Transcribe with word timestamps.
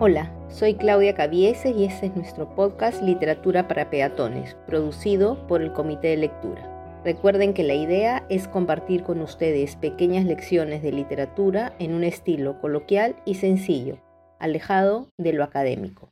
Hola, 0.00 0.32
soy 0.48 0.74
Claudia 0.74 1.16
Cavieses 1.16 1.74
y 1.76 1.84
este 1.84 2.06
es 2.06 2.14
nuestro 2.14 2.54
podcast 2.54 3.02
Literatura 3.02 3.66
para 3.66 3.90
Peatones, 3.90 4.56
producido 4.64 5.44
por 5.48 5.60
el 5.60 5.72
Comité 5.72 6.06
de 6.06 6.18
Lectura. 6.18 7.02
Recuerden 7.04 7.52
que 7.52 7.64
la 7.64 7.74
idea 7.74 8.24
es 8.28 8.46
compartir 8.46 9.02
con 9.02 9.20
ustedes 9.20 9.74
pequeñas 9.74 10.24
lecciones 10.24 10.84
de 10.84 10.92
literatura 10.92 11.74
en 11.80 11.94
un 11.94 12.04
estilo 12.04 12.60
coloquial 12.60 13.16
y 13.24 13.34
sencillo, 13.34 13.98
alejado 14.38 15.08
de 15.18 15.32
lo 15.32 15.42
académico. 15.42 16.10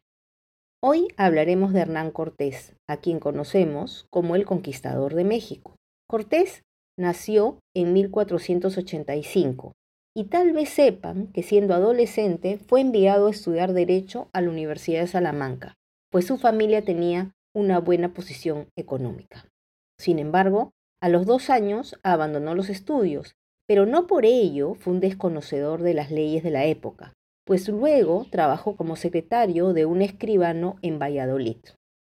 Hoy 0.82 1.06
hablaremos 1.16 1.72
de 1.72 1.82
Hernán 1.82 2.10
Cortés, 2.10 2.74
a 2.88 2.96
quien 2.96 3.20
conocemos 3.20 4.08
como 4.10 4.34
el 4.34 4.46
conquistador 4.46 5.14
de 5.14 5.22
México. 5.22 5.76
Cortés 6.08 6.64
nació 6.98 7.60
en 7.72 7.92
1485 7.92 9.74
y 10.16 10.24
tal 10.24 10.54
vez 10.54 10.70
sepan 10.70 11.26
que 11.26 11.42
siendo 11.42 11.74
adolescente 11.74 12.56
fue 12.56 12.80
enviado 12.80 13.26
a 13.26 13.30
estudiar 13.30 13.74
Derecho 13.74 14.30
a 14.32 14.40
la 14.40 14.48
Universidad 14.48 15.02
de 15.02 15.08
Salamanca, 15.08 15.74
pues 16.10 16.26
su 16.26 16.38
familia 16.38 16.80
tenía 16.80 17.34
una 17.54 17.80
buena 17.80 18.14
posición 18.14 18.68
económica. 18.76 19.44
Sin 20.00 20.18
embargo, 20.18 20.70
a 21.02 21.10
los 21.10 21.26
dos 21.26 21.50
años 21.50 21.98
abandonó 22.02 22.54
los 22.54 22.70
estudios, 22.70 23.34
pero 23.68 23.84
no 23.84 24.06
por 24.06 24.24
ello 24.24 24.72
fue 24.72 24.94
un 24.94 25.00
desconocedor 25.00 25.82
de 25.82 25.92
las 25.92 26.10
leyes 26.10 26.42
de 26.42 26.50
la 26.50 26.64
época, 26.64 27.12
pues 27.44 27.68
luego 27.68 28.26
trabajó 28.30 28.74
como 28.74 28.96
secretario 28.96 29.74
de 29.74 29.84
un 29.84 30.00
escribano 30.00 30.76
en 30.80 30.98
Valladolid. 30.98 31.58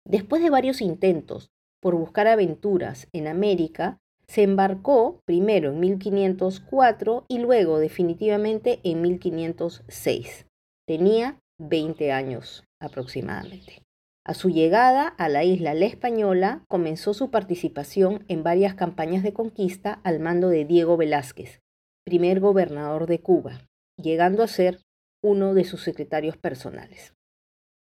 Después 0.04 0.42
de 0.42 0.50
varios 0.50 0.82
intentos 0.82 1.52
por 1.80 1.94
buscar 1.94 2.26
aventuras 2.26 3.08
en 3.14 3.28
América, 3.28 3.99
se 4.30 4.44
embarcó 4.44 5.22
primero 5.26 5.72
en 5.72 5.80
1504 5.80 7.26
y 7.28 7.40
luego 7.40 7.80
definitivamente 7.80 8.80
en 8.84 9.02
1506. 9.02 10.46
Tenía 10.88 11.40
20 11.58 12.12
años 12.12 12.64
aproximadamente. 12.80 13.82
A 14.24 14.36
su 14.36 14.52
llegada 14.52 15.08
a 15.08 15.30
la 15.30 15.44
isla 15.44 15.74
La 15.74 15.88
Española 15.88 16.64
comenzó 16.68 17.16
su 17.16 17.32
participación 17.32 18.24
en 18.28 18.44
varias 18.44 18.76
campañas 18.76 19.24
de 19.24 19.34
conquista 19.34 20.00
al 20.04 20.20
mando 20.20 20.50
de 20.50 20.64
Diego 20.64 20.96
Velázquez, 20.96 21.60
primer 22.06 22.40
gobernador 22.40 23.08
de 23.08 23.22
Cuba, 23.22 23.66
llegando 23.98 24.44
a 24.44 24.48
ser 24.48 24.80
uno 25.24 25.56
de 25.56 25.64
sus 25.64 25.82
secretarios 25.82 26.38
personales. 26.38 27.16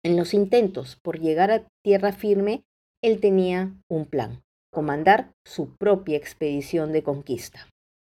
En 0.02 0.16
los 0.16 0.34
intentos 0.34 0.98
por 1.04 1.20
llegar 1.20 1.52
a 1.52 1.68
tierra 1.84 2.14
firme, 2.14 2.64
él 3.04 3.20
tenía 3.20 3.76
un 3.90 4.06
plan 4.06 4.47
comandar 4.78 5.32
su 5.44 5.76
propia 5.76 6.18
expedición 6.18 6.92
de 6.92 7.02
conquista. 7.02 7.68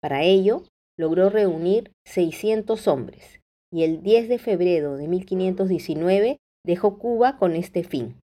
Para 0.02 0.24
ello, 0.24 0.64
logró 0.98 1.30
reunir 1.30 1.92
600 2.04 2.88
hombres 2.88 3.38
y 3.72 3.84
el 3.84 4.02
10 4.02 4.28
de 4.28 4.38
febrero 4.38 4.96
de 4.96 5.06
1519 5.06 6.38
dejó 6.66 6.98
Cuba 6.98 7.36
con 7.38 7.54
este 7.54 7.84
fin. 7.84 8.16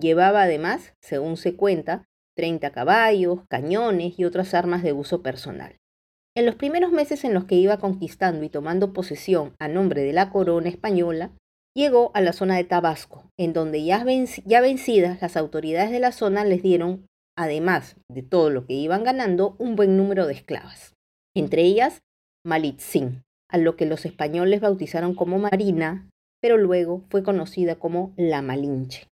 Llevaba 0.00 0.44
además, 0.44 0.94
según 1.02 1.36
se 1.36 1.56
cuenta, 1.56 2.04
30 2.36 2.70
caballos, 2.70 3.40
cañones 3.48 4.16
y 4.20 4.24
otras 4.24 4.54
armas 4.54 4.84
de 4.84 4.92
uso 4.92 5.20
personal. 5.24 5.74
En 6.36 6.46
los 6.46 6.54
primeros 6.54 6.92
meses 6.92 7.24
en 7.24 7.34
los 7.34 7.46
que 7.46 7.56
iba 7.56 7.78
conquistando 7.78 8.44
y 8.44 8.50
tomando 8.50 8.92
posesión 8.92 9.56
a 9.58 9.66
nombre 9.66 10.02
de 10.02 10.12
la 10.12 10.30
corona 10.30 10.68
española, 10.68 11.32
llegó 11.76 12.12
a 12.14 12.20
la 12.20 12.34
zona 12.34 12.54
de 12.54 12.62
Tabasco, 12.62 13.24
en 13.36 13.52
donde 13.52 13.82
ya, 13.82 14.04
ya 14.44 14.60
vencidas 14.60 15.20
las 15.20 15.36
autoridades 15.36 15.90
de 15.90 15.98
la 15.98 16.12
zona 16.12 16.44
les 16.44 16.62
dieron 16.62 17.09
además 17.40 17.96
de 18.10 18.22
todo 18.22 18.50
lo 18.50 18.66
que 18.66 18.74
iban 18.74 19.02
ganando, 19.02 19.56
un 19.58 19.74
buen 19.74 19.96
número 19.96 20.26
de 20.26 20.34
esclavas, 20.34 20.94
entre 21.34 21.62
ellas 21.62 22.00
Malitzin, 22.44 23.22
a 23.48 23.56
lo 23.56 23.76
que 23.76 23.86
los 23.86 24.04
españoles 24.04 24.60
bautizaron 24.60 25.14
como 25.14 25.38
Marina, 25.38 26.06
pero 26.42 26.58
luego 26.58 27.02
fue 27.08 27.22
conocida 27.22 27.76
como 27.76 28.12
la 28.18 28.42
Malinche. 28.42 29.06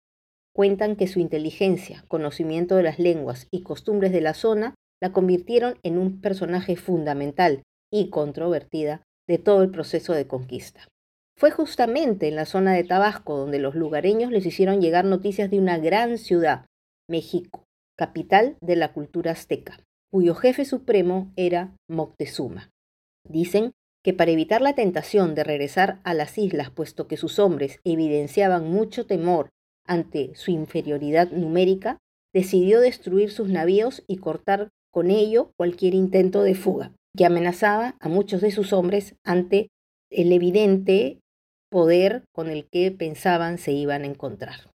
Cuentan 0.54 0.94
que 0.96 1.08
su 1.08 1.20
inteligencia, 1.20 2.04
conocimiento 2.06 2.76
de 2.76 2.82
las 2.82 2.98
lenguas 2.98 3.48
y 3.50 3.62
costumbres 3.62 4.12
de 4.12 4.20
la 4.20 4.34
zona 4.34 4.74
la 5.00 5.10
convirtieron 5.12 5.78
en 5.82 5.96
un 5.96 6.20
personaje 6.20 6.76
fundamental 6.76 7.62
y 7.90 8.10
controvertida 8.10 9.02
de 9.26 9.38
todo 9.38 9.62
el 9.62 9.70
proceso 9.70 10.12
de 10.12 10.26
conquista. 10.26 10.86
Fue 11.38 11.50
justamente 11.50 12.28
en 12.28 12.36
la 12.36 12.44
zona 12.44 12.74
de 12.74 12.84
Tabasco 12.84 13.38
donde 13.38 13.58
los 13.58 13.74
lugareños 13.74 14.32
les 14.32 14.44
hicieron 14.44 14.82
llegar 14.82 15.06
noticias 15.06 15.50
de 15.50 15.58
una 15.58 15.78
gran 15.78 16.18
ciudad, 16.18 16.66
México, 17.08 17.64
capital 17.98 18.56
de 18.60 18.76
la 18.76 18.92
cultura 18.92 19.32
azteca, 19.32 19.80
cuyo 20.10 20.34
jefe 20.34 20.64
supremo 20.64 21.32
era 21.36 21.74
Moctezuma. 21.90 22.70
Dicen 23.28 23.72
que 24.04 24.14
para 24.14 24.30
evitar 24.30 24.62
la 24.62 24.74
tentación 24.74 25.34
de 25.34 25.44
regresar 25.44 26.00
a 26.04 26.14
las 26.14 26.38
islas, 26.38 26.70
puesto 26.70 27.08
que 27.08 27.16
sus 27.16 27.38
hombres 27.38 27.80
evidenciaban 27.84 28.70
mucho 28.70 29.06
temor 29.06 29.50
ante 29.84 30.34
su 30.34 30.50
inferioridad 30.50 31.30
numérica, 31.32 31.98
decidió 32.32 32.80
destruir 32.80 33.30
sus 33.30 33.48
navíos 33.48 34.04
y 34.06 34.18
cortar 34.18 34.68
con 34.92 35.10
ello 35.10 35.50
cualquier 35.56 35.94
intento 35.94 36.42
de 36.42 36.54
fuga, 36.54 36.92
que 37.16 37.26
amenazaba 37.26 37.96
a 38.00 38.08
muchos 38.08 38.40
de 38.40 38.50
sus 38.50 38.72
hombres 38.72 39.16
ante 39.24 39.68
el 40.10 40.32
evidente 40.32 41.18
poder 41.70 42.24
con 42.32 42.48
el 42.48 42.68
que 42.70 42.90
pensaban 42.92 43.58
se 43.58 43.72
iban 43.72 44.02
a 44.02 44.06
encontrar. 44.06 44.70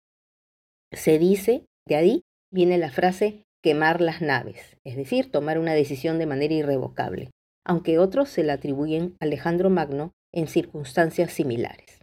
Se 0.92 1.18
dice 1.18 1.66
de 1.86 1.96
ahí 1.96 2.22
viene 2.50 2.78
la 2.78 2.90
frase 2.90 3.44
quemar 3.62 4.00
las 4.00 4.22
naves, 4.22 4.76
es 4.84 4.96
decir, 4.96 5.30
tomar 5.30 5.58
una 5.58 5.74
decisión 5.74 6.18
de 6.18 6.26
manera 6.26 6.54
irrevocable, 6.54 7.30
aunque 7.64 7.98
otros 7.98 8.28
se 8.30 8.42
la 8.42 8.54
atribuyen 8.54 9.16
a 9.20 9.24
Alejandro 9.24 9.70
Magno 9.70 10.12
en 10.32 10.48
circunstancias 10.48 11.32
similares. 11.32 12.00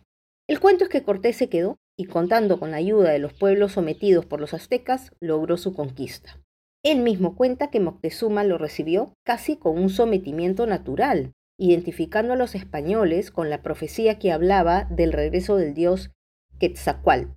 El 0.48 0.60
cuento 0.60 0.86
es 0.86 0.90
que 0.90 1.04
Cortés 1.04 1.36
se 1.36 1.50
quedó 1.50 1.78
y 1.98 2.06
contando 2.06 2.60
con 2.60 2.72
la 2.72 2.78
ayuda 2.78 3.12
de 3.12 3.20
los 3.20 3.34
pueblos 3.34 3.74
sometidos 3.74 4.26
por 4.26 4.40
los 4.40 4.54
aztecas, 4.54 5.12
logró 5.20 5.58
su 5.58 5.74
conquista. 5.74 6.40
Él 6.84 7.00
mismo 7.00 7.36
cuenta 7.36 7.70
que 7.70 7.80
Moctezuma 7.80 8.44
lo 8.44 8.58
recibió 8.58 9.14
casi 9.26 9.58
con 9.58 9.78
un 9.78 9.90
sometimiento 9.90 10.68
natural, 10.68 11.34
identificando 11.60 12.34
a 12.34 12.38
los 12.38 12.54
españoles 12.54 13.32
con 13.32 13.50
la 13.50 13.64
profecía 13.64 14.20
que 14.20 14.32
hablaba 14.32 14.86
del 14.86 15.12
regreso 15.12 15.58
del 15.58 15.74
dios 15.74 16.12
Quetzalcoatl, 16.60 17.32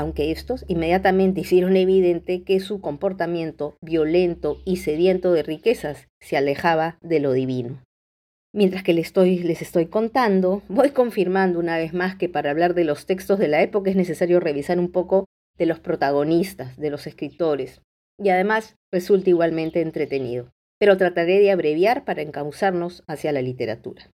aunque 0.00 0.30
estos 0.30 0.64
inmediatamente 0.66 1.42
hicieron 1.42 1.76
evidente 1.76 2.42
que 2.42 2.58
su 2.60 2.80
comportamiento 2.80 3.76
violento 3.82 4.62
y 4.64 4.78
sediento 4.78 5.34
de 5.34 5.42
riquezas 5.42 6.08
se 6.20 6.38
alejaba 6.38 6.96
de 7.02 7.20
lo 7.20 7.32
divino. 7.32 7.82
Mientras 8.54 8.82
que 8.82 8.94
les 8.94 9.08
estoy, 9.08 9.40
les 9.40 9.60
estoy 9.60 9.86
contando, 9.86 10.62
voy 10.68 10.92
confirmando 10.92 11.58
una 11.58 11.76
vez 11.76 11.92
más 11.92 12.16
que 12.16 12.30
para 12.30 12.50
hablar 12.50 12.72
de 12.72 12.84
los 12.84 13.04
textos 13.04 13.38
de 13.38 13.48
la 13.48 13.60
época 13.60 13.90
es 13.90 13.96
necesario 13.96 14.40
revisar 14.40 14.78
un 14.78 14.90
poco 14.90 15.26
de 15.58 15.66
los 15.66 15.80
protagonistas, 15.80 16.78
de 16.78 16.88
los 16.88 17.06
escritores, 17.06 17.82
y 18.18 18.30
además 18.30 18.76
resulta 18.90 19.28
igualmente 19.28 19.82
entretenido, 19.82 20.48
pero 20.78 20.96
trataré 20.96 21.40
de 21.40 21.50
abreviar 21.50 22.06
para 22.06 22.22
encauzarnos 22.22 23.04
hacia 23.06 23.32
la 23.32 23.42
literatura. 23.42 24.10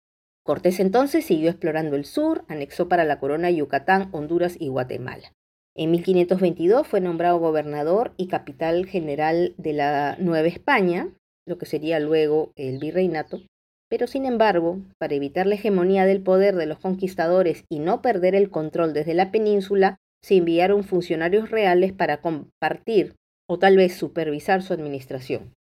Cortés 0.46 0.80
entonces 0.80 1.26
siguió 1.26 1.50
explorando 1.50 1.98
el 1.98 2.06
sur, 2.06 2.46
anexó 2.48 2.88
para 2.88 3.04
la 3.04 3.20
corona 3.20 3.52
Yucatán, 3.52 4.08
Honduras 4.14 4.56
y 4.58 4.70
Guatemala. 4.70 5.34
En 5.76 5.90
1522 5.92 6.88
fue 6.88 7.02
nombrado 7.02 7.40
gobernador 7.40 8.14
y 8.16 8.28
capital 8.28 8.86
general 8.86 9.56
de 9.58 9.74
la 9.74 10.16
Nueva 10.20 10.48
España, 10.48 11.10
lo 11.48 11.58
que 11.58 11.66
sería 11.66 12.00
luego 12.00 12.52
el 12.56 12.78
virreinato, 12.78 13.42
pero 13.90 14.08
sin 14.08 14.26
embargo, 14.26 14.80
para 15.00 15.16
evitar 15.16 15.46
la 15.46 15.56
hegemonía 15.56 16.06
del 16.06 16.22
poder 16.22 16.56
de 16.56 16.66
los 16.66 16.80
conquistadores 16.80 17.66
y 17.70 17.80
no 17.80 18.02
perder 18.02 18.36
el 18.36 18.50
control 18.50 18.94
desde 18.94 19.14
la 19.14 19.32
península, 19.32 19.98
se 20.24 20.38
enviaron 20.38 20.84
funcionarios 20.84 21.50
reales 21.52 21.92
para 21.92 22.22
compartir 22.22 23.16
o 23.48 23.60
tal 23.60 23.78
vez 23.78 23.96
supervisar 23.96 24.62
su 24.64 24.74
administración. 24.74 25.54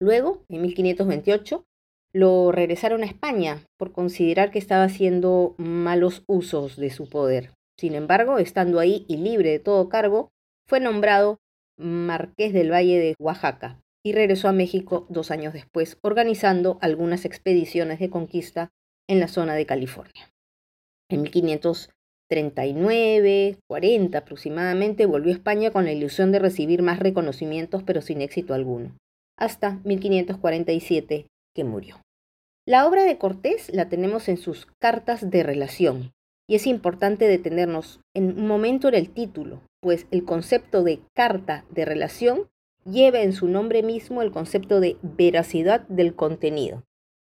Luego, 0.00 0.42
en 0.48 0.62
1528, 0.62 1.64
lo 2.12 2.50
regresaron 2.50 3.02
a 3.02 3.06
España 3.06 3.62
por 3.78 3.92
considerar 3.92 4.50
que 4.50 4.58
estaba 4.58 4.84
haciendo 4.84 5.54
malos 5.58 6.22
usos 6.26 6.76
de 6.76 6.90
su 6.90 7.08
poder. 7.08 7.50
Sin 7.78 7.94
embargo, 7.94 8.38
estando 8.38 8.80
ahí 8.80 9.04
y 9.08 9.18
libre 9.18 9.50
de 9.50 9.58
todo 9.58 9.88
cargo, 9.88 10.30
fue 10.66 10.80
nombrado 10.80 11.38
Marqués 11.78 12.52
del 12.52 12.72
Valle 12.72 12.98
de 12.98 13.14
Oaxaca 13.18 13.80
y 14.02 14.12
regresó 14.12 14.48
a 14.48 14.52
México 14.52 15.06
dos 15.10 15.30
años 15.30 15.52
después, 15.52 15.98
organizando 16.02 16.78
algunas 16.80 17.24
expediciones 17.24 17.98
de 17.98 18.08
conquista 18.08 18.70
en 19.08 19.20
la 19.20 19.28
zona 19.28 19.54
de 19.54 19.66
California. 19.66 20.30
En 21.10 21.22
1539, 21.22 23.58
40 23.68 24.18
aproximadamente, 24.18 25.06
volvió 25.06 25.32
a 25.32 25.36
España 25.36 25.70
con 25.70 25.84
la 25.84 25.92
ilusión 25.92 26.32
de 26.32 26.38
recibir 26.38 26.82
más 26.82 26.98
reconocimientos, 26.98 27.82
pero 27.82 28.00
sin 28.00 28.22
éxito 28.22 28.54
alguno, 28.54 28.96
hasta 29.36 29.80
1547 29.84 31.26
que 31.54 31.64
murió. 31.64 32.00
La 32.64 32.86
obra 32.86 33.04
de 33.04 33.18
Cortés 33.18 33.70
la 33.72 33.88
tenemos 33.88 34.28
en 34.28 34.38
sus 34.38 34.66
cartas 34.80 35.30
de 35.30 35.44
relación, 35.44 36.12
y 36.48 36.54
es 36.54 36.66
importante 36.66 37.26
detenernos 37.26 38.00
en 38.14 38.38
un 38.38 38.46
momento 38.46 38.88
en 38.88 38.94
el 38.94 39.10
título, 39.10 39.62
pues 39.80 40.06
el 40.10 40.24
concepto 40.24 40.82
de 40.82 41.00
carta 41.14 41.64
de 41.70 41.84
relación 41.84 42.48
lleva 42.84 43.20
en 43.20 43.32
su 43.32 43.48
nombre 43.48 43.82
mismo 43.82 44.22
el 44.22 44.30
concepto 44.30 44.80
de 44.80 44.96
veracidad 45.02 45.82
del 45.88 46.14
contenido. 46.14 46.84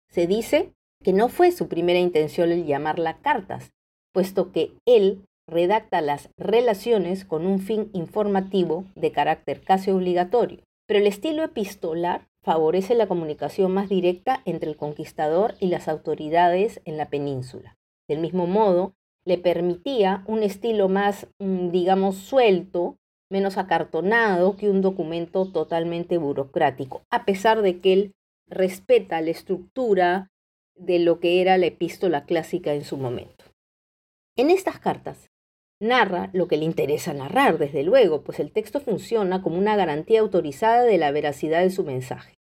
Se 0.08 0.26
dice 0.26 0.72
que 1.02 1.12
no 1.12 1.28
fue 1.28 1.52
su 1.52 1.68
primera 1.68 1.98
intención 1.98 2.50
el 2.50 2.64
llamarla 2.64 3.18
cartas, 3.18 3.72
puesto 4.12 4.52
que 4.52 4.72
él 4.86 5.24
redacta 5.46 6.00
las 6.00 6.30
relaciones 6.36 7.24
con 7.24 7.46
un 7.46 7.58
fin 7.60 7.90
informativo 7.92 8.84
de 8.94 9.12
carácter 9.12 9.62
casi 9.62 9.90
obligatorio, 9.90 10.60
pero 10.86 11.00
el 11.00 11.06
estilo 11.06 11.44
epistolar 11.44 12.26
favorece 12.42 12.94
la 12.94 13.06
comunicación 13.06 13.72
más 13.72 13.88
directa 13.88 14.42
entre 14.44 14.70
el 14.70 14.76
conquistador 14.76 15.54
y 15.60 15.66
las 15.66 15.88
autoridades 15.88 16.80
en 16.84 16.96
la 16.96 17.10
península. 17.10 17.76
Del 18.08 18.18
mismo 18.18 18.46
modo, 18.46 18.94
le 19.24 19.38
permitía 19.38 20.24
un 20.26 20.42
estilo 20.42 20.88
más, 20.88 21.26
mm, 21.38 21.70
digamos, 21.70 22.16
suelto, 22.16 22.96
menos 23.30 23.58
acartonado 23.58 24.56
que 24.56 24.68
un 24.68 24.82
documento 24.82 25.46
totalmente 25.46 26.18
burocrático, 26.18 27.02
a 27.10 27.24
pesar 27.24 27.62
de 27.62 27.80
que 27.80 27.92
él 27.92 28.12
respeta 28.48 29.20
la 29.20 29.30
estructura 29.30 30.28
de 30.74 30.98
lo 30.98 31.20
que 31.20 31.40
era 31.40 31.58
la 31.58 31.66
epístola 31.66 32.24
clásica 32.24 32.74
en 32.74 32.84
su 32.84 32.96
momento. 32.96 33.44
En 34.36 34.50
estas 34.50 34.80
cartas 34.80 35.30
narra 35.80 36.30
lo 36.32 36.48
que 36.48 36.56
le 36.56 36.64
interesa 36.64 37.14
narrar, 37.14 37.58
desde 37.58 37.82
luego, 37.82 38.22
pues 38.22 38.40
el 38.40 38.52
texto 38.52 38.80
funciona 38.80 39.42
como 39.42 39.58
una 39.58 39.76
garantía 39.76 40.20
autorizada 40.20 40.82
de 40.82 40.98
la 40.98 41.10
veracidad 41.10 41.62
de 41.62 41.70
su 41.70 41.84
mensaje. 41.84 42.39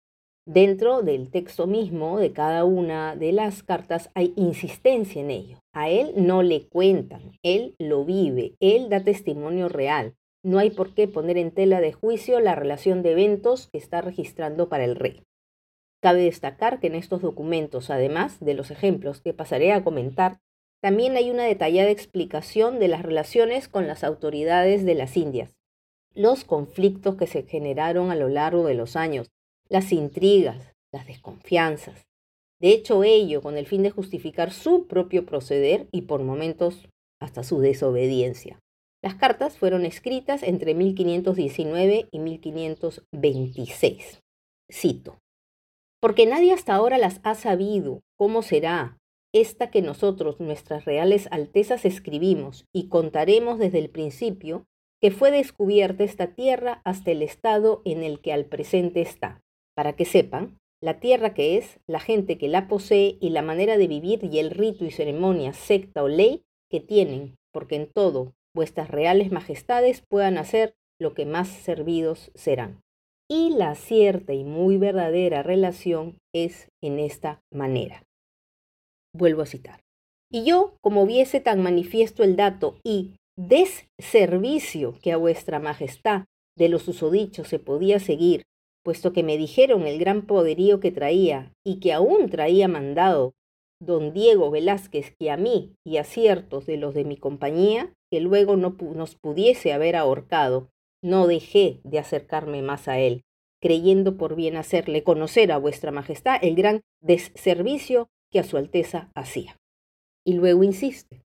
Dentro 0.47 1.01
del 1.01 1.31
texto 1.31 1.65
mismo 1.65 2.19
de 2.19 2.31
cada 2.31 2.65
una 2.65 3.15
de 3.15 3.31
las 3.31 3.63
cartas 3.63 4.11
hay 4.13 4.31
insistencia 4.35 5.19
en 5.19 5.31
ello. 5.31 5.57
A 5.73 5.89
él 5.89 6.13
no 6.17 6.43
le 6.43 6.67
cuentan, 6.67 7.31
él 7.41 7.73
lo 7.79 8.05
vive, 8.05 8.53
él 8.59 8.89
da 8.89 9.03
testimonio 9.03 9.69
real. 9.69 10.13
No 10.43 10.59
hay 10.59 10.69
por 10.69 10.93
qué 10.93 11.07
poner 11.07 11.39
en 11.39 11.49
tela 11.49 11.81
de 11.81 11.93
juicio 11.93 12.39
la 12.41 12.53
relación 12.53 13.01
de 13.01 13.13
eventos 13.13 13.69
que 13.71 13.79
está 13.79 14.01
registrando 14.01 14.69
para 14.69 14.83
el 14.83 14.95
rey. 14.95 15.23
Cabe 15.99 16.21
destacar 16.21 16.79
que 16.79 16.87
en 16.87 16.95
estos 16.95 17.23
documentos, 17.23 17.89
además 17.89 18.39
de 18.39 18.53
los 18.53 18.69
ejemplos 18.69 19.21
que 19.21 19.33
pasaré 19.33 19.73
a 19.73 19.83
comentar, 19.83 20.41
también 20.79 21.17
hay 21.17 21.31
una 21.31 21.45
detallada 21.45 21.89
explicación 21.89 22.77
de 22.77 22.87
las 22.87 23.01
relaciones 23.01 23.67
con 23.67 23.87
las 23.87 24.03
autoridades 24.03 24.85
de 24.85 24.93
las 24.93 25.17
Indias, 25.17 25.57
los 26.13 26.43
conflictos 26.43 27.15
que 27.15 27.25
se 27.25 27.41
generaron 27.41 28.11
a 28.11 28.15
lo 28.15 28.29
largo 28.29 28.67
de 28.67 28.75
los 28.75 28.95
años, 28.95 29.31
las 29.69 29.91
intrigas, 29.91 30.73
las 30.91 31.07
desconfianzas. 31.07 32.05
De 32.59 32.69
hecho, 32.69 33.03
ello 33.03 33.41
con 33.41 33.57
el 33.57 33.67
fin 33.67 33.83
de 33.83 33.89
justificar 33.89 34.51
su 34.51 34.87
propio 34.87 35.25
proceder 35.25 35.87
y 35.91 36.03
por 36.03 36.23
momentos 36.23 36.87
hasta 37.19 37.43
su 37.43 37.59
desobediencia. 37.59 38.59
Las 39.01 39.15
cartas 39.15 39.57
fueron 39.57 39.85
escritas 39.85 40.41
entre 40.41 40.73
1519 40.73 42.07
y 42.11 42.19
1526. 42.19 44.21
Cito. 44.71 45.19
Porque 45.99 46.25
nadie 46.25 46.53
hasta 46.53 46.73
ahora 46.73 46.97
las 46.97 47.19
ha 47.23 47.35
sabido 47.35 48.01
cómo 48.17 48.41
será 48.41 48.97
esta 49.33 49.69
que 49.69 49.81
nosotros, 49.81 50.39
nuestras 50.39 50.85
reales 50.85 51.27
altezas, 51.29 51.83
escribimos 51.83 52.65
y 52.73 52.87
contaremos 52.87 53.59
desde 53.59 53.79
el 53.79 53.89
principio 53.89 54.65
que 55.01 55.11
fue 55.11 55.29
descubierta 55.29 56.03
esta 56.03 56.33
tierra 56.33 56.81
hasta 56.85 57.11
el 57.11 57.21
estado 57.21 57.81
en 57.85 58.01
el 58.01 58.21
que 58.21 58.31
al 58.31 58.45
presente 58.45 59.01
está 59.01 59.41
para 59.75 59.93
que 59.93 60.05
sepan 60.05 60.57
la 60.81 60.99
tierra 60.99 61.33
que 61.33 61.57
es, 61.57 61.79
la 61.87 61.99
gente 61.99 62.37
que 62.37 62.47
la 62.47 62.67
posee 62.67 63.17
y 63.19 63.29
la 63.29 63.41
manera 63.41 63.77
de 63.77 63.87
vivir 63.87 64.23
y 64.23 64.39
el 64.39 64.51
rito 64.51 64.85
y 64.85 64.91
ceremonia, 64.91 65.53
secta 65.53 66.03
o 66.03 66.07
ley 66.07 66.43
que 66.69 66.79
tienen, 66.79 67.35
porque 67.51 67.75
en 67.75 67.91
todo 67.91 68.33
vuestras 68.53 68.89
reales 68.89 69.31
majestades 69.31 70.03
puedan 70.07 70.37
hacer 70.37 70.75
lo 70.99 71.13
que 71.13 71.25
más 71.25 71.49
servidos 71.49 72.31
serán. 72.35 72.81
Y 73.29 73.51
la 73.51 73.75
cierta 73.75 74.33
y 74.33 74.43
muy 74.43 74.77
verdadera 74.77 75.43
relación 75.43 76.17
es 76.33 76.69
en 76.81 76.99
esta 76.99 77.41
manera. 77.51 78.03
Vuelvo 79.13 79.41
a 79.41 79.47
citar. 79.47 79.81
Y 80.31 80.45
yo, 80.45 80.75
como 80.81 81.05
viese 81.05 81.39
tan 81.39 81.61
manifiesto 81.61 82.23
el 82.23 82.35
dato 82.35 82.77
y 82.83 83.15
desservicio 83.37 84.97
que 85.01 85.11
a 85.11 85.17
vuestra 85.17 85.59
majestad 85.59 86.25
de 86.57 86.69
los 86.69 86.87
usodichos 86.87 87.47
se 87.47 87.59
podía 87.59 87.99
seguir 87.99 88.43
puesto 88.85 89.13
que 89.13 89.23
me 89.23 89.35
dijeron 89.35 89.87
el 89.87 89.97
gran 89.97 90.21
poderío 90.27 90.79
que 90.79 90.91
traía 90.91 91.51
y 91.65 91.79
que 91.79 91.91
aún 91.91 92.29
traía 92.29 92.67
mandado 92.67 93.33
don 93.81 94.13
Diego 94.13 94.51
Velázquez 94.51 95.15
que 95.17 95.31
a 95.31 95.37
mí 95.37 95.73
y 95.83 95.97
a 95.97 96.03
ciertos 96.03 96.67
de 96.67 96.77
los 96.77 96.93
de 96.93 97.03
mi 97.03 97.17
compañía, 97.17 97.91
que 98.11 98.21
luego 98.21 98.55
no 98.55 98.77
nos 98.95 99.15
pudiese 99.15 99.73
haber 99.73 99.95
ahorcado, 99.95 100.69
no 101.03 101.25
dejé 101.25 101.79
de 101.83 101.97
acercarme 101.97 102.61
más 102.61 102.87
a 102.87 102.99
él, 102.99 103.23
creyendo 103.59 104.17
por 104.17 104.35
bien 104.35 104.55
hacerle 104.55 105.03
conocer 105.03 105.51
a 105.51 105.57
vuestra 105.57 105.91
majestad 105.91 106.37
el 106.43 106.55
gran 106.55 106.81
deservicio 107.01 108.07
que 108.31 108.39
a 108.39 108.43
su 108.43 108.57
alteza 108.57 109.09
hacía. 109.15 109.57
Y 110.23 110.33
luego 110.33 110.63
insiste, 110.63 111.23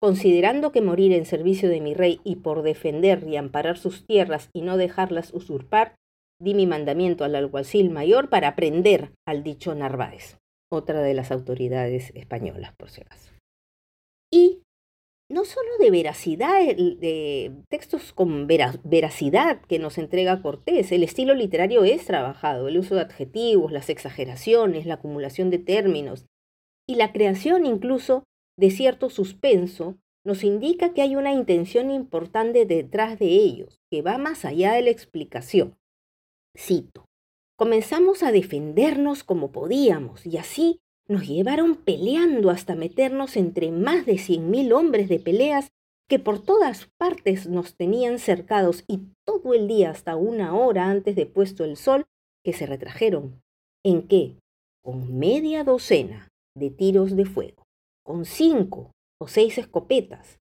considerando 0.00 0.72
que 0.72 0.80
morir 0.80 1.12
en 1.12 1.26
servicio 1.26 1.68
de 1.68 1.80
mi 1.80 1.92
rey 1.92 2.20
y 2.24 2.36
por 2.36 2.62
defender 2.62 3.26
y 3.28 3.36
amparar 3.36 3.78
sus 3.78 4.06
tierras 4.06 4.48
y 4.54 4.62
no 4.62 4.76
dejarlas 4.76 5.32
usurpar, 5.32 5.94
di 6.42 6.54
mi 6.54 6.66
mandamiento 6.66 7.24
al 7.24 7.36
alguacil 7.36 7.90
mayor 7.90 8.28
para 8.28 8.48
aprender 8.48 9.12
al 9.26 9.44
dicho 9.44 9.74
Narváez, 9.74 10.38
otra 10.70 11.00
de 11.00 11.14
las 11.14 11.30
autoridades 11.30 12.10
españolas, 12.14 12.74
por 12.76 12.90
si 12.90 13.02
acaso. 13.02 13.30
Y 14.30 14.62
no 15.30 15.44
solo 15.44 15.70
de 15.78 15.90
veracidad, 15.90 16.60
de 16.76 17.52
textos 17.70 18.12
con 18.12 18.46
veracidad 18.46 19.62
que 19.62 19.78
nos 19.78 19.98
entrega 19.98 20.42
Cortés, 20.42 20.90
el 20.90 21.04
estilo 21.04 21.34
literario 21.34 21.84
es 21.84 22.06
trabajado, 22.06 22.68
el 22.68 22.78
uso 22.78 22.96
de 22.96 23.02
adjetivos, 23.02 23.70
las 23.70 23.88
exageraciones, 23.88 24.84
la 24.84 24.94
acumulación 24.94 25.48
de 25.50 25.58
términos 25.58 26.26
y 26.88 26.96
la 26.96 27.12
creación 27.12 27.66
incluso 27.66 28.24
de 28.58 28.70
cierto 28.70 29.10
suspenso 29.10 29.96
nos 30.24 30.44
indica 30.44 30.92
que 30.92 31.02
hay 31.02 31.16
una 31.16 31.32
intención 31.32 31.90
importante 31.90 32.66
detrás 32.66 33.18
de 33.18 33.26
ellos, 33.26 33.80
que 33.90 34.02
va 34.02 34.18
más 34.18 34.44
allá 34.44 34.72
de 34.72 34.82
la 34.82 34.90
explicación. 34.90 35.76
Cito. 36.56 37.06
Comenzamos 37.56 38.22
a 38.22 38.32
defendernos 38.32 39.24
como 39.24 39.52
podíamos 39.52 40.26
y 40.26 40.36
así 40.38 40.80
nos 41.08 41.26
llevaron 41.26 41.76
peleando 41.76 42.50
hasta 42.50 42.74
meternos 42.74 43.36
entre 43.36 43.70
más 43.70 44.06
de 44.06 44.18
cien 44.18 44.50
mil 44.50 44.72
hombres 44.72 45.08
de 45.08 45.18
peleas 45.18 45.70
que 46.08 46.18
por 46.18 46.42
todas 46.42 46.88
partes 46.98 47.46
nos 47.48 47.74
tenían 47.76 48.18
cercados 48.18 48.84
y 48.86 49.00
todo 49.24 49.54
el 49.54 49.68
día 49.68 49.90
hasta 49.90 50.16
una 50.16 50.54
hora 50.54 50.90
antes 50.90 51.16
de 51.16 51.26
puesto 51.26 51.64
el 51.64 51.76
sol 51.76 52.04
que 52.44 52.52
se 52.52 52.66
retrajeron. 52.66 53.40
¿En 53.84 54.06
qué? 54.08 54.36
Con 54.82 55.18
media 55.18 55.64
docena 55.64 56.28
de 56.54 56.70
tiros 56.70 57.16
de 57.16 57.24
fuego, 57.24 57.62
con 58.04 58.24
cinco 58.24 58.92
o 59.18 59.28
seis 59.28 59.56
escopetas, 59.58 60.38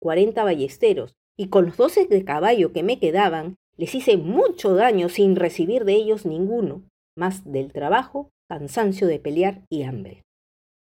cuarenta 0.00 0.44
ballesteros 0.44 1.14
y 1.38 1.48
con 1.48 1.66
los 1.66 1.76
doce 1.76 2.06
de 2.06 2.24
caballo 2.24 2.72
que 2.72 2.82
me 2.82 2.98
quedaban, 2.98 3.56
les 3.76 3.94
hice 3.94 4.16
mucho 4.16 4.74
daño 4.74 5.08
sin 5.08 5.36
recibir 5.36 5.84
de 5.84 5.94
ellos 5.94 6.26
ninguno, 6.26 6.82
más 7.16 7.50
del 7.50 7.72
trabajo, 7.72 8.30
cansancio 8.48 9.06
de 9.06 9.18
pelear 9.18 9.62
y 9.70 9.82
hambre. 9.82 10.22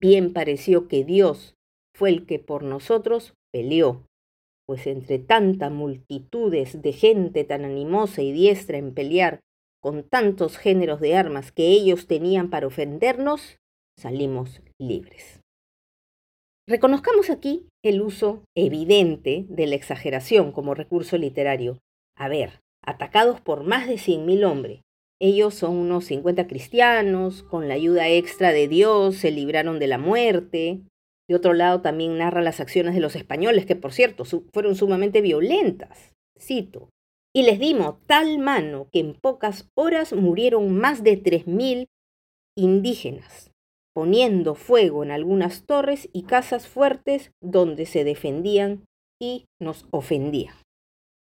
Bien 0.01 0.33
pareció 0.33 0.89
que 0.89 1.05
Dios 1.05 1.55
fue 1.95 2.11
el 2.11 2.27
que 2.27 2.39
por 2.39 2.63
nosotros 2.63 3.35
peleó, 3.53 4.07
pues 4.67 4.87
entre 4.87 5.19
tanta 5.19 5.71
multitudes 5.71 6.81
de 6.83 6.93
gente 6.93 7.45
tan 7.45 7.65
animosa 7.65 8.23
y 8.23 8.33
diestra 8.33 8.79
en 8.79 8.95
pelear, 8.95 9.41
con 9.81 10.03
tantos 10.09 10.59
géneros 10.59 11.01
de 11.01 11.17
armas 11.17 11.53
que 11.53 11.69
ellos 11.69 12.07
tenían 12.07 12.51
para 12.51 12.67
ofendernos, 12.67 13.59
salimos 13.97 14.61
libres. 14.79 15.41
Reconozcamos 16.69 17.31
aquí 17.31 17.67
el 17.83 18.03
uso 18.03 18.45
evidente 18.55 19.47
de 19.49 19.67
la 19.67 19.75
exageración 19.75 20.53
como 20.53 20.75
recurso 20.75 21.17
literario. 21.17 21.79
A 22.15 22.29
ver, 22.29 22.61
atacados 22.89 23.41
por 23.41 23.65
más 23.65 23.87
de 23.87 23.95
100.000 23.95 24.45
hombres. 24.45 24.81
Ellos 25.21 25.55
son 25.55 25.77
unos 25.77 26.07
50 26.07 26.47
cristianos, 26.47 27.43
con 27.43 27.69
la 27.69 27.75
ayuda 27.75 28.09
extra 28.09 28.53
de 28.53 28.69
Dios 28.69 29.17
se 29.17 29.31
libraron 29.31 29.79
de 29.79 29.89
la 29.89 29.99
muerte. 29.99 30.81
De 31.29 31.35
otro 31.35 31.53
lado 31.53 31.83
también 31.83 32.19
narra 32.19 32.41
las 32.41 32.61
acciones 32.61 32.95
de 32.95 33.01
los 33.01 33.17
españoles, 33.17 33.67
que 33.67 33.77
por 33.77 33.93
cierto 33.93 34.25
fueron 34.25 34.77
sumamente 34.77 35.21
violentas. 35.21 36.13
Cito, 36.39 36.89
y 37.35 37.43
les 37.43 37.59
dimos 37.59 37.97
tal 38.07 38.39
mano 38.39 38.89
que 38.93 39.01
en 39.01 39.15
pocas 39.15 39.69
horas 39.75 40.13
murieron 40.13 40.77
más 40.77 41.03
de 41.03 41.23
3.000 41.23 41.87
indígenas, 42.57 43.51
poniendo 43.93 44.55
fuego 44.55 45.03
en 45.03 45.11
algunas 45.11 45.67
torres 45.67 46.09
y 46.13 46.23
casas 46.23 46.69
fuertes 46.69 47.33
donde 47.43 47.87
se 47.87 48.05
defendían 48.05 48.85
y 49.21 49.47
nos 49.61 49.87
ofendían. 49.91 50.55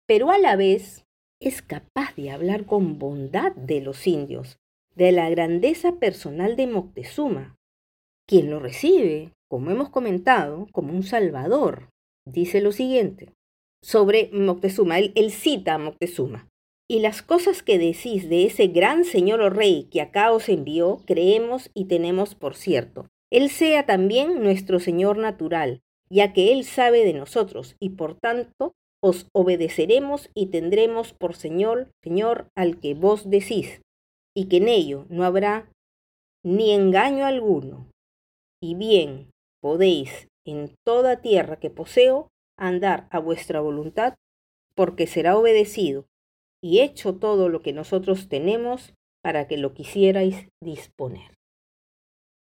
Pero 0.08 0.30
a 0.30 0.38
la 0.38 0.56
vez 0.56 1.07
es 1.40 1.62
capaz 1.62 2.16
de 2.16 2.32
hablar 2.32 2.66
con 2.66 3.00
bondad 3.00 3.54
de 3.56 3.82
los 3.82 4.08
indios, 4.08 4.58
de 4.96 5.12
la 5.12 5.30
grandeza 5.30 6.00
personal 6.00 6.56
de 6.56 6.68
Moctezuma, 6.68 7.56
quien 8.28 8.50
lo 8.50 8.60
recibe, 8.60 9.34
como 9.50 9.72
hemos 9.72 9.90
comentado, 9.90 10.68
como 10.72 10.94
un 10.94 11.04
salvador. 11.04 11.90
Dice 12.26 12.62
lo 12.62 12.72
siguiente 12.72 13.34
sobre 13.82 14.30
Moctezuma, 14.34 15.00
él, 15.00 15.32
cita 15.32 15.76
a 15.76 15.78
Moctezuma. 15.78 16.50
Y 16.90 17.00
las 17.00 17.22
cosas 17.22 17.64
que 17.64 17.78
decís 17.78 18.30
de 18.30 18.46
ese 18.46 18.68
gran 18.68 19.04
señor 19.04 19.42
o 19.42 19.50
rey 19.50 19.88
que 19.92 20.02
acá 20.02 20.32
os 20.32 20.50
envió, 20.50 21.02
creemos 21.06 21.70
y 21.74 21.86
tenemos 21.86 22.34
por 22.34 22.56
cierto. 22.56 23.08
Él 23.30 23.50
sea 23.50 23.86
también 23.86 24.42
nuestro 24.42 24.80
Señor 24.80 25.18
natural, 25.18 25.82
ya 26.10 26.32
que 26.32 26.54
Él 26.54 26.64
sabe 26.64 27.04
de 27.04 27.14
nosotros 27.14 27.76
y 27.80 27.90
por 27.90 28.16
tanto 28.16 28.74
os 29.02 29.28
obedeceremos 29.34 30.30
y 30.34 30.48
tendremos 30.48 31.14
por 31.14 31.36
Señor, 31.36 31.92
Señor 32.04 32.50
al 32.56 32.80
que 32.80 32.94
vos 32.94 33.30
decís, 33.30 33.82
y 34.36 34.48
que 34.48 34.58
en 34.58 34.68
ello 34.68 35.06
no 35.10 35.24
habrá 35.24 35.72
ni 36.44 36.72
engaño 36.72 37.26
alguno. 37.26 37.90
Y 38.62 38.76
bien 38.76 39.32
podéis 39.62 40.28
en 40.46 40.76
toda 40.86 41.22
tierra 41.22 41.60
que 41.60 41.70
poseo 41.70 42.30
andar 42.58 43.08
a 43.12 43.20
vuestra 43.20 43.60
voluntad, 43.60 44.16
porque 44.76 45.08
será 45.08 45.38
obedecido 45.38 46.06
y 46.62 46.80
hecho 46.80 47.16
todo 47.16 47.50
lo 47.50 47.62
que 47.62 47.74
nosotros 47.74 48.30
tenemos 48.30 48.94
para 49.24 49.48
que 49.48 49.58
lo 49.58 49.74
quisierais 49.74 50.48
disponer. 50.62 51.36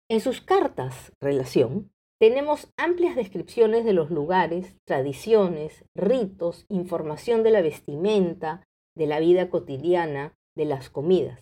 En 0.09 0.21
sus 0.21 0.41
cartas, 0.41 1.11
relación, 1.21 1.91
tenemos 2.19 2.69
amplias 2.77 3.15
descripciones 3.15 3.85
de 3.85 3.93
los 3.93 4.11
lugares, 4.11 4.75
tradiciones, 4.85 5.85
ritos, 5.95 6.65
información 6.69 7.43
de 7.43 7.51
la 7.51 7.61
vestimenta, 7.61 8.67
de 8.95 9.07
la 9.07 9.19
vida 9.19 9.49
cotidiana, 9.49 10.33
de 10.55 10.65
las 10.65 10.89
comidas. 10.89 11.39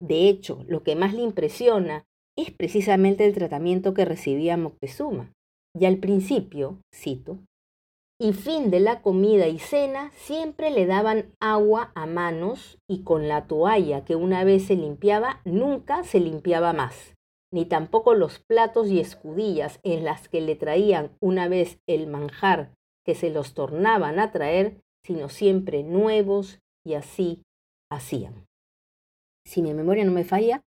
De 0.00 0.28
hecho, 0.28 0.64
lo 0.68 0.82
que 0.82 0.96
más 0.96 1.14
le 1.14 1.22
impresiona 1.22 2.04
es 2.36 2.50
precisamente 2.50 3.24
el 3.24 3.34
tratamiento 3.34 3.94
que 3.94 4.04
recibía 4.04 4.56
Moctezuma. 4.56 5.32
Y 5.74 5.86
al 5.86 5.98
principio, 5.98 6.78
cito, 6.94 7.38
y 8.20 8.32
fin 8.32 8.70
de 8.70 8.80
la 8.80 9.00
comida 9.00 9.46
y 9.46 9.58
cena 9.58 10.10
siempre 10.16 10.70
le 10.70 10.86
daban 10.86 11.32
agua 11.40 11.92
a 11.94 12.06
manos 12.06 12.78
y 12.88 13.04
con 13.04 13.28
la 13.28 13.46
toalla 13.46 14.04
que 14.04 14.16
una 14.16 14.42
vez 14.42 14.66
se 14.66 14.74
limpiaba 14.74 15.40
nunca 15.44 16.02
se 16.02 16.18
limpiaba 16.18 16.72
más, 16.72 17.14
ni 17.52 17.64
tampoco 17.64 18.14
los 18.14 18.38
platos 18.38 18.88
y 18.88 19.00
escudillas 19.00 19.80
en 19.82 20.04
las 20.04 20.28
que 20.28 20.40
le 20.40 20.56
traían 20.56 21.16
una 21.20 21.48
vez 21.48 21.78
el 21.86 22.06
manjar 22.06 22.72
que 23.04 23.14
se 23.14 23.30
los 23.30 23.54
tornaban 23.54 24.18
a 24.18 24.32
traer, 24.32 24.80
sino 25.04 25.28
siempre 25.28 25.82
nuevos 25.82 26.60
y 26.84 26.94
así 26.94 27.42
hacían. 27.90 28.46
Si 29.46 29.62
mi 29.62 29.72
memoria 29.72 30.04
no 30.04 30.12
me 30.12 30.24
falla, 30.24 30.62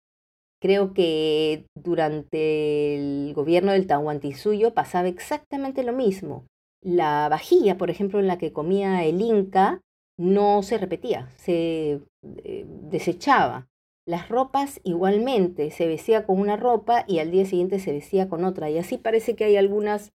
creo 0.61 0.93
que 0.93 1.65
durante 1.75 2.95
el 2.95 3.33
gobierno 3.33 3.73
del 3.73 3.87
Tahuantinsuyo 3.87 4.73
pasaba 4.73 5.09
exactamente 5.09 5.83
lo 5.83 5.91
mismo 5.91 6.45
la 6.81 7.27
vajilla, 7.29 7.77
por 7.77 7.89
ejemplo, 7.89 8.19
en 8.19 8.27
la 8.27 8.37
que 8.37 8.53
comía 8.53 9.03
el 9.03 9.21
Inca, 9.21 9.81
no 10.17 10.63
se 10.63 10.77
repetía, 10.77 11.29
se 11.37 12.01
eh, 12.43 12.65
desechaba. 12.67 13.67
Las 14.09 14.27
ropas 14.27 14.81
igualmente, 14.83 15.69
se 15.69 15.85
vestía 15.85 16.25
con 16.25 16.39
una 16.39 16.57
ropa 16.57 17.05
y 17.07 17.19
al 17.19 17.29
día 17.29 17.45
siguiente 17.45 17.77
se 17.77 17.91
vestía 17.91 18.27
con 18.27 18.43
otra. 18.43 18.67
Y 18.71 18.79
así 18.79 18.97
parece 18.97 19.35
que 19.35 19.43
hay 19.43 19.55
algunas 19.55 20.13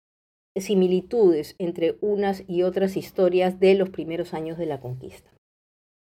similitudes 0.54 1.56
entre 1.58 1.96
unas 2.00 2.44
y 2.46 2.62
otras 2.62 2.96
historias 2.96 3.58
de 3.58 3.74
los 3.74 3.90
primeros 3.90 4.32
años 4.32 4.58
de 4.58 4.66
la 4.66 4.80
conquista. 4.80 5.28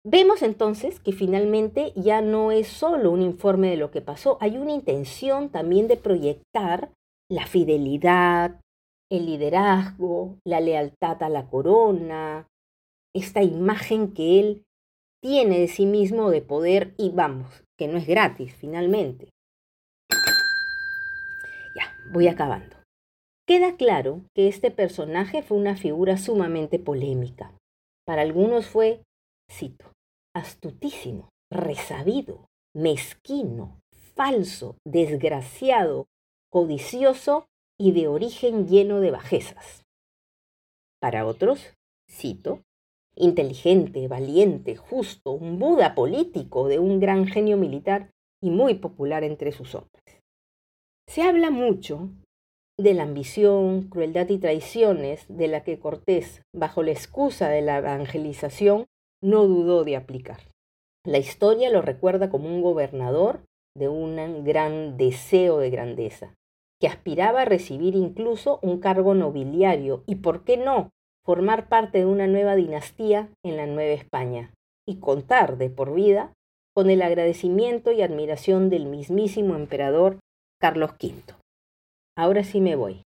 Vemos 0.05 0.43
entonces 0.43 0.99
que 0.99 1.13
finalmente 1.13 1.93
ya 1.95 2.21
no 2.21 2.51
es 2.51 2.67
solo 2.67 3.09
un 3.09 3.23
informe 3.23 3.71
de 3.71 3.77
lo 3.77 3.89
que 3.89 4.01
pasó, 4.01 4.37
hay 4.39 4.55
una 4.57 4.73
intención 4.73 5.49
también 5.49 5.87
de 5.87 5.97
proyectar 5.97 6.91
la 7.27 7.47
fidelidad, 7.47 8.61
el 9.11 9.25
liderazgo, 9.25 10.37
la 10.45 10.59
lealtad 10.59 11.23
a 11.23 11.29
la 11.29 11.49
corona, 11.49 12.45
esta 13.15 13.41
imagen 13.41 14.13
que 14.13 14.39
él 14.39 14.63
tiene 15.23 15.57
de 15.57 15.69
sí 15.69 15.85
mismo 15.85 16.29
de 16.29 16.41
poder 16.41 16.93
y 16.97 17.09
vamos, 17.09 17.62
que 17.77 17.87
no 17.87 17.97
es 17.97 18.07
gratis 18.07 18.53
finalmente. 18.55 19.29
Ya, 21.75 21.95
voy 22.11 22.27
acabando. 22.27 22.75
Queda 23.47 23.75
claro 23.75 24.21
que 24.33 24.47
este 24.47 24.71
personaje 24.71 25.43
fue 25.43 25.57
una 25.57 25.75
figura 25.75 26.17
sumamente 26.17 26.79
polémica. 26.79 27.51
Para 28.05 28.21
algunos 28.21 28.67
fue, 28.67 29.01
cito, 29.51 29.91
astutísimo, 30.33 31.29
resabido, 31.51 32.45
mezquino, 32.73 33.79
falso, 34.15 34.77
desgraciado, 34.85 36.07
codicioso 36.49 37.47
y 37.79 37.91
de 37.91 38.07
origen 38.07 38.67
lleno 38.67 38.99
de 38.99 39.11
bajezas. 39.11 39.83
Para 41.01 41.25
otros, 41.25 41.73
cito, 42.09 42.61
inteligente, 43.15 44.07
valiente, 44.07 44.75
justo, 44.75 45.31
un 45.31 45.59
Buda 45.59 45.95
político 45.95 46.67
de 46.67 46.79
un 46.79 46.99
gran 46.99 47.27
genio 47.27 47.57
militar 47.57 48.09
y 48.41 48.49
muy 48.49 48.75
popular 48.75 49.23
entre 49.23 49.51
sus 49.51 49.75
hombres. 49.75 50.03
Se 51.07 51.21
habla 51.21 51.49
mucho 51.49 52.09
de 52.79 52.93
la 52.93 53.03
ambición, 53.03 53.83
crueldad 53.83 54.29
y 54.29 54.39
traiciones 54.39 55.25
de 55.29 55.47
la 55.47 55.63
que 55.63 55.79
Cortés, 55.79 56.41
bajo 56.55 56.81
la 56.81 56.91
excusa 56.91 57.49
de 57.49 57.61
la 57.61 57.77
evangelización, 57.77 58.85
no 59.21 59.47
dudó 59.47 59.83
de 59.83 59.95
aplicar. 59.95 60.39
La 61.05 61.19
historia 61.19 61.69
lo 61.69 61.81
recuerda 61.81 62.29
como 62.29 62.47
un 62.47 62.61
gobernador 62.61 63.41
de 63.77 63.89
un 63.89 64.43
gran 64.43 64.97
deseo 64.97 65.59
de 65.59 65.69
grandeza, 65.69 66.33
que 66.81 66.87
aspiraba 66.87 67.41
a 67.41 67.45
recibir 67.45 67.95
incluso 67.95 68.59
un 68.61 68.79
cargo 68.79 69.13
nobiliario 69.13 70.03
y, 70.05 70.15
¿por 70.15 70.43
qué 70.43 70.57
no?, 70.57 70.89
formar 71.25 71.69
parte 71.69 71.99
de 71.99 72.05
una 72.05 72.27
nueva 72.27 72.55
dinastía 72.55 73.29
en 73.45 73.57
la 73.57 73.65
Nueva 73.65 73.93
España 73.93 74.53
y 74.87 74.99
contar 74.99 75.57
de 75.57 75.69
por 75.69 75.93
vida 75.93 76.33
con 76.75 76.89
el 76.89 77.01
agradecimiento 77.01 77.91
y 77.91 78.01
admiración 78.01 78.69
del 78.69 78.85
mismísimo 78.85 79.55
emperador 79.55 80.19
Carlos 80.59 80.91
V. 81.01 81.35
Ahora 82.17 82.43
sí 82.43 82.61
me 82.61 82.75
voy. 82.75 83.03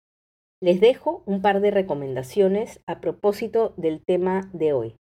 Les 0.62 0.80
dejo 0.80 1.22
un 1.26 1.42
par 1.42 1.60
de 1.60 1.70
recomendaciones 1.70 2.80
a 2.86 3.00
propósito 3.00 3.74
del 3.76 4.02
tema 4.04 4.48
de 4.52 4.72
hoy, 4.72 4.96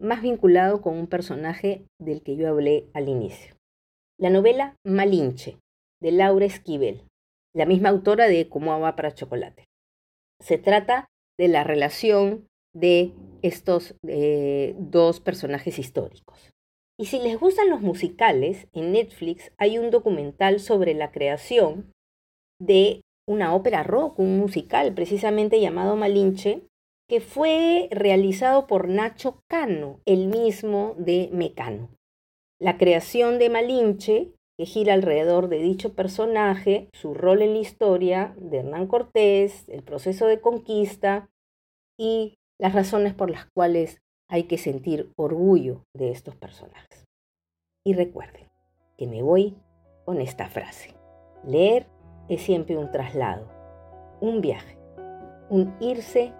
más 0.00 0.22
vinculado 0.22 0.80
con 0.80 0.96
un 0.96 1.06
personaje 1.06 1.86
del 2.00 2.22
que 2.22 2.36
yo 2.36 2.48
hablé 2.48 2.88
al 2.94 3.08
inicio. 3.08 3.54
La 4.18 4.30
novela 4.30 4.76
Malinche, 4.84 5.58
de 6.00 6.12
Laura 6.12 6.46
Esquivel, 6.46 7.02
la 7.54 7.66
misma 7.66 7.90
autora 7.90 8.26
de 8.26 8.48
Como 8.48 8.72
agua 8.72 8.96
para 8.96 9.14
chocolate. 9.14 9.64
Se 10.40 10.58
trata 10.58 11.06
de 11.38 11.48
la 11.48 11.64
relación 11.64 12.46
de 12.74 13.12
estos 13.42 13.94
eh, 14.06 14.74
dos 14.78 15.20
personajes 15.20 15.78
históricos. 15.78 16.50
Y 16.98 17.06
si 17.06 17.18
les 17.18 17.38
gustan 17.38 17.70
los 17.70 17.80
musicales, 17.80 18.68
en 18.72 18.92
Netflix 18.92 19.52
hay 19.58 19.78
un 19.78 19.90
documental 19.90 20.60
sobre 20.60 20.94
la 20.94 21.10
creación 21.10 21.92
de 22.60 23.00
una 23.26 23.54
ópera 23.54 23.82
rock, 23.82 24.18
un 24.18 24.38
musical 24.38 24.94
precisamente 24.94 25.60
llamado 25.60 25.96
Malinche, 25.96 26.62
que 27.08 27.20
fue 27.20 27.88
realizado 27.90 28.66
por 28.66 28.88
Nacho 28.88 29.40
Cano, 29.48 30.00
el 30.06 30.28
mismo 30.28 30.94
de 30.98 31.28
Mecano. 31.32 31.88
La 32.60 32.78
creación 32.78 33.38
de 33.38 33.50
Malinche 33.50 34.34
que 34.56 34.66
gira 34.66 34.94
alrededor 34.94 35.48
de 35.48 35.58
dicho 35.58 35.94
personaje, 35.94 36.88
su 36.92 37.14
rol 37.14 37.42
en 37.42 37.54
la 37.54 37.60
historia 37.60 38.34
de 38.38 38.58
Hernán 38.58 38.86
Cortés, 38.86 39.68
el 39.68 39.82
proceso 39.82 40.26
de 40.26 40.40
conquista 40.40 41.28
y 41.98 42.34
las 42.58 42.74
razones 42.74 43.14
por 43.14 43.30
las 43.30 43.46
cuales 43.54 44.00
hay 44.28 44.44
que 44.44 44.58
sentir 44.58 45.12
orgullo 45.16 45.84
de 45.94 46.10
estos 46.10 46.36
personajes. 46.36 47.04
Y 47.84 47.94
recuerden 47.94 48.48
que 48.96 49.06
me 49.06 49.22
voy 49.22 49.56
con 50.04 50.20
esta 50.20 50.48
frase. 50.48 50.94
Leer 51.44 51.86
es 52.28 52.42
siempre 52.42 52.76
un 52.76 52.90
traslado, 52.90 53.48
un 54.20 54.40
viaje, 54.40 54.78
un 55.50 55.76
irse 55.80 56.32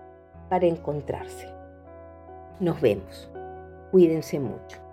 para 0.48 0.66
encontrarse. 0.66 1.48
Nos 2.60 2.80
vemos. 2.80 3.30
Cuídense 3.90 4.40
mucho. 4.40 4.83